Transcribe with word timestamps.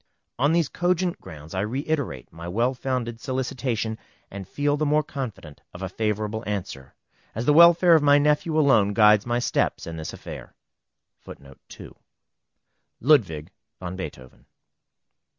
On 0.39 0.51
these 0.51 0.67
cogent 0.67 1.21
grounds 1.21 1.53
I 1.53 1.59
reiterate 1.61 2.33
my 2.33 2.47
well 2.47 2.73
founded 2.73 3.21
solicitation, 3.21 3.99
and 4.31 4.47
feel 4.47 4.75
the 4.75 4.83
more 4.83 5.03
confident 5.03 5.61
of 5.75 5.83
a 5.83 5.89
favorable 5.89 6.43
answer, 6.47 6.95
as 7.35 7.45
the 7.45 7.53
welfare 7.53 7.93
of 7.93 8.01
my 8.01 8.17
nephew 8.17 8.57
alone 8.59 8.95
guides 8.95 9.27
my 9.27 9.37
steps 9.37 9.85
in 9.85 9.97
this 9.97 10.11
affair. 10.11 10.55
LUDWIG 12.99 13.51
VAN 13.79 13.95
BEETHOVEN. 13.95 14.45